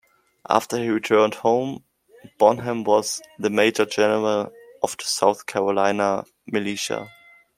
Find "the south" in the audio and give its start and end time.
4.97-5.45